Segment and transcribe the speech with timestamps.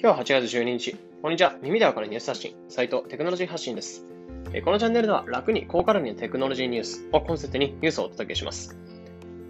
[0.00, 0.96] 今日は8月12日。
[1.22, 1.56] こんにちは。
[1.60, 4.04] 耳でわかるニュース発信、サイトテクノロジー発信です。
[4.64, 8.78] このチャンネルでは楽に高カロリーのテクノロジーニュースをコンセプトにニュースをお届けします。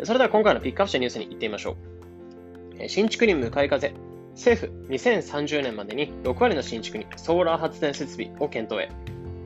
[0.04, 1.76] それでは今回のピックアップしたニュースに行ってみましょ
[2.80, 2.88] う。
[2.88, 3.92] 新築に向かい風。
[4.36, 8.90] 政府、2030年までに6割の新築にソーラー発電設備を検討へ。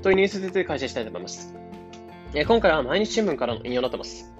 [0.03, 1.53] というニュースについて開始したいと思います。
[2.33, 4.32] 今回は毎日新聞からの引用になってます。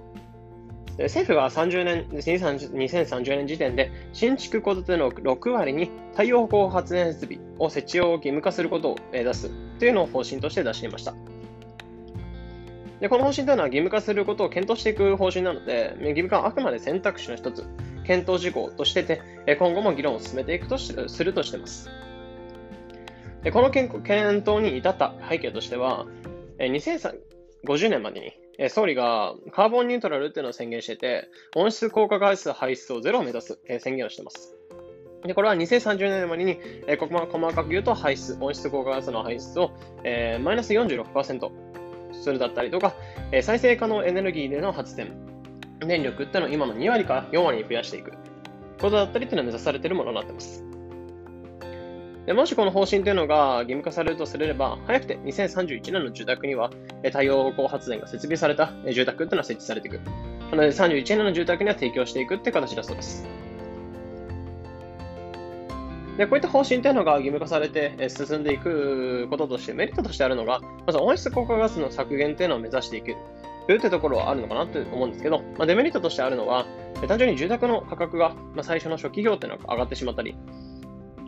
[0.97, 11.15] 政府は30年2030年時点で新築戸建ての6割に太陽光発電設備を設置を義務化することを目指すというのを方針として出していました。
[12.99, 17.65] でこの方針というのは義務化することを検討していく方針なので、義務化はあくまで選択肢の一つ、
[18.05, 19.21] 検討事項としてて、
[19.59, 21.89] 今後も議論を進めていくとするとしています。
[23.43, 26.05] でこの検討に至った背景としては、
[26.59, 28.31] 2050年までに
[28.69, 34.55] 総理がカーボンニュートラルっていうのを宣言してて、温室効果ガス排出をゼロを目指す、宣言をしてます。
[35.25, 39.71] でこれは2030年までに、えー、細かく言うと排出、温室効果ガスの排出を、
[40.03, 41.49] えー、マイナス46%
[42.11, 42.93] するだったりとか、
[43.31, 45.13] えー、再生可能エネルギーでの発電、
[45.79, 48.11] 電力っていうのを今の2割から4割に増やしていく
[48.79, 50.63] ことだったりっていうのを目指されているものになってます。
[52.25, 56.69] でもしこの方針というのが義務化されるとすれば、早くて2031年の住宅には
[57.03, 59.99] 太陽光発電が設備された住宅というのは設置されていく。
[60.51, 63.27] なので31年の住宅には提供していくって形だそうです。
[66.17, 73.15] で、こういった方針というのが義務化されて進んでいくこととして、メリットとしてあるのが、まず温室効果ガスの削減というのを目指していく
[73.67, 76.65] というところはあるのかなと思うんですけど、まあ、デメリットとしてあるのは、
[77.07, 80.35] 単純に住宅の価格が、ま、最初の初期費用というのが上がってしまったり、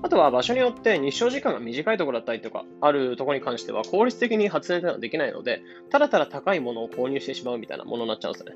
[0.06, 8.53] あとは場所によって日照時間が短いところだったりとか、あるところに関しては効率的に発電というのはできないので、ただただ高いものを購入してしまうみたいなものになっちゃうんですね。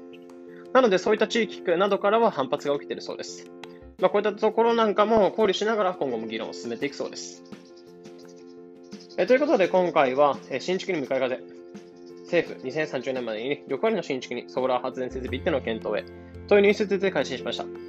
[0.74, 3.50] なので、そういった地域などからは反発が起きているそうです。
[4.00, 7.44] まあ、こういったところなんかも考慮しながら今後も議論を進めていくそうです。
[9.18, 11.40] えということで、今回は新築に向かい風。
[12.26, 16.06] 政府2030年までに6割の新築にソーラー発電設備っていうのを検討へ
[16.48, 17.89] というニュースについて開始しました。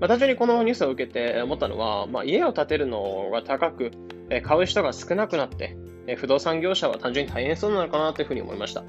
[0.00, 3.90] まあ、単純にこのニュースを受けて思ったのは、まあ、家を建てるのが高く、
[4.30, 8.82] え買う人が少なくなって、え不動産業者は単純に大変そうなのかなというふうに思いました。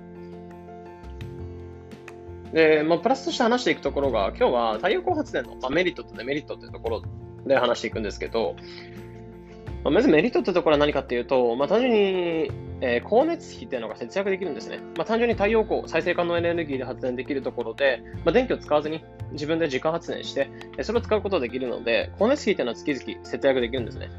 [2.53, 7.03] で、まあ、プラスとして話していくところが、今日は太陽光発電の、まメリットとデメリットというところ
[7.45, 8.55] で話していくんですけど、
[9.83, 14.79] まあ、まずメリットというところは何かっていうと、まあ、単純に、えー、光熱費っていうのが節約できるんですね。
[14.97, 20.49] まあ、単純に太陽光、再生可能エネルギーで発電できるところで、まあ、電気を使わずに自分で自家発電して、
[20.81, 24.09] それを使うことができるので、光熱費っていうのは月々節約できるんですね。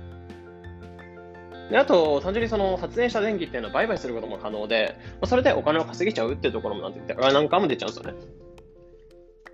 [1.71, 8.19] であと、単純にその発電した電気っていうのは売買することも可能で、まあ、それでお金を稼げちゃうっていうところもなんて言って、なんかも出ちゃうんですよね。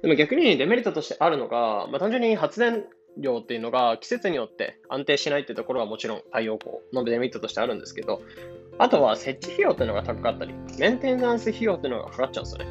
[0.03, 2.85] でも逆にデメリットとしてあるのが、まあ、単純に発電
[3.17, 8.23] 量っていうのが季節によって安定しないっていうところはもちろん太陽光のデメリットとしてあるんですけど、
[8.79, 12.67] あとは設置費用っていうのが高かったり、メンテナンス費用っていうのがかかっちゃうんですよね。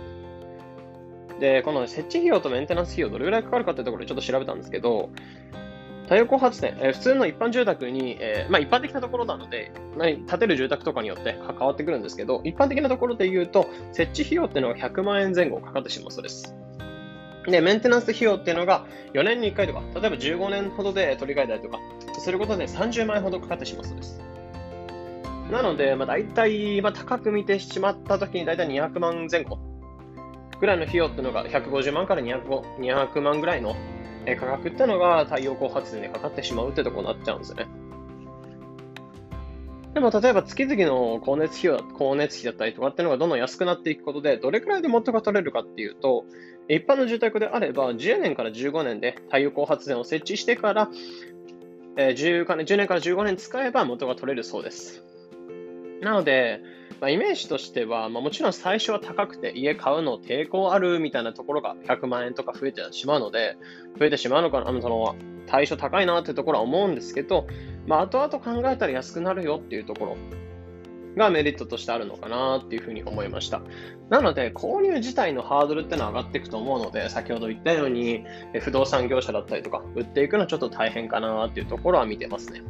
[1.40, 5.10] で、この設置費用とメンテナンス費用どれぐらいかかるかっていうところでちょっと調べたんですけど、
[6.04, 16.56] 太陽光発電、えー、普通の一般住宅に、えー、まあ一般的なところなので、建てる住宅とかによって関わってくるんですけど、一般的なところで言うと、設置費用っていうのが100万円前後かかってしまうそうです。
[17.46, 21.80] で、メンテナンス費用っていうのが4年に1回とか、例えば15年ほどで取り替えたりとか、
[22.20, 24.22] することで30万円ほどかかってしまうそうです。
[25.52, 29.58] なので、まあ、大体、まあ、高く見てしまったときに大体200万前後
[30.60, 33.76] ぐらいの費用っていうのが150万から200万ぐらいの
[34.36, 37.68] 価格っていうのが太陽光発電でかかってしまうってとこになっちゃうんですね。
[39.94, 46.26] でも例えば月々の光熱費用光熱費だったりとかっていうのがどんどん安くなっていくことで、どれくらいで元が取れるかっていうと、
[46.68, 50.90] 一般の住宅であれば10年から15年で太陽光発電を設置してから、
[51.96, 55.04] えー、10, 10年から15年使えば元が取れるそうです。
[56.02, 56.62] なので、
[57.00, 63.58] まあ、イメージとしては、まあ、もちろん最初は高くて家買うの抵抗あるみたいなところが100万円とか増えてしまうので、
[64.00, 65.16] 増えてしまうのかな、のその
[65.48, 67.48] 対象高いなっていうところは思うんですけど、
[67.86, 70.18] まあ、後々考えたら安くなるよっていうところ
[71.18, 73.62] がメリットとしてあるのかなっていうふうに思いました。
[74.10, 78.24] なので、購入自体のハードルってのは上がっていくと思うので、先ほど言ったように、
[78.62, 82.62] 不動産業者だったりとか、売っていくのはちょっと大変かなっていうところは見てますね。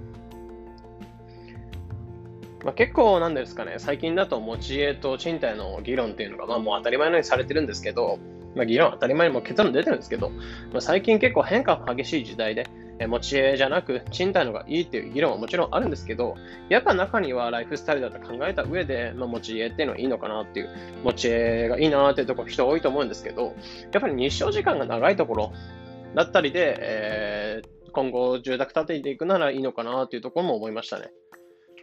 [2.68, 8.20] まあ、結構なんですかね、最近だと持ち家と賃貸の議論っていうのが、まあ、もう当たり前のようにされてるんですけど、
[8.58, 12.68] まあ、議論当たり前にも結論出てるんですけど、まあ、最近結構変化が激しい時代で、
[13.00, 16.36] え持ち家じゃなく賃貸のがいいっていう議論はもちろんあるんですけど、
[16.68, 20.70] やっぱ中にはライフスタイルだと考えた上で、まあ、持ち家っていうのはいいのかなっていう、
[21.06, 23.56] 持ち家がいいなっていうところ人多いと思うんですけど、
[23.94, 25.54] やっぱり日照時間が長いところ
[26.16, 31.10] だったりで、えー今後住宅建てていくならいいのかなというところも思いましたね。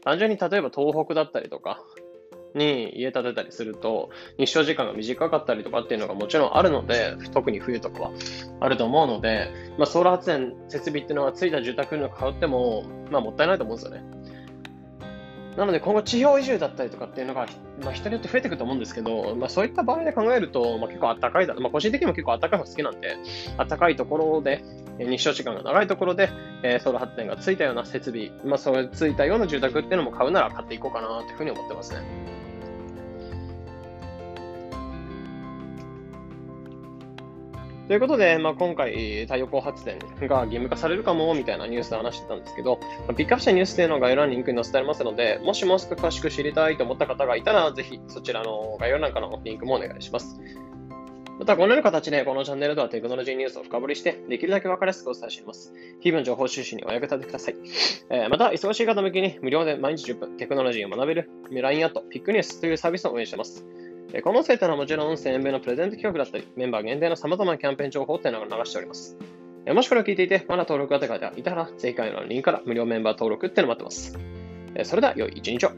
[0.04, 1.82] 単純に例えば東北だったりとか
[2.54, 8.10] に家建てたりすると日照時間が短かったりとかっていうのがもちろんあるので、特に冬とかは
[8.60, 14.04] あると思うので、まあ、ソーラー発電設備っていうのはついた住宅の買っても、まあ、もったいないと思うんですよね。
[15.56, 17.46] なので今後地方移住だったりとかっていうのが、
[17.82, 23.16] まあ、人によって増えてくると思うんですけど、まあ、そういった場合で考えると、まあ、結構暖かいだ、まあ、個人的にも結構暖かいのが好きなんで、
[23.56, 24.64] 暖かいところで、
[24.98, 26.28] 日照時間が長いところで、
[26.62, 32.00] えー、ソーラー発電がついたような設備、まあ、そういうついたような住宅っていうのも買うなら買っていこうかなというふうに思ってますね。
[37.86, 50.40] ということで、まあ、今回、太陽光発電が義務化されるかもみたいなニュースで話してたんですけど、まあ、ピックアップしたニュースというのが概要欄にリンクに載せてありますので、もしもう少し詳しく知りたいと思った方がいたら、ぜひそちらの概要欄からのリンクもお願いします。
[51.38, 55.74] また、このような形で、このチャンネルではテクノロジーニュースを深掘りして、できるだけ分かりやすくお伝えしています。
[56.00, 57.56] 日々の情報収集にお役立てください。
[58.08, 63.66] えー、また、忙しい方向けに無料で毎日10分、テクノロジーを学べる LINE アット、ピックニュースというサービスを運営しています。
[64.22, 69.16] この生徒はもちろん1000円分のプレゼント企画だったり、メンバー限定の様々なキャンペーン情報っていうのを流しております。
[69.66, 74.88] もしこれを聞いていて、まだ登録がてがいたら、ぜひ概要欄のリンクから無料メンバー登録っていうのを待ってます。
[74.88, 75.70] それでは、良い一日を。